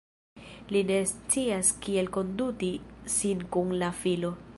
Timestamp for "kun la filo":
3.57-4.37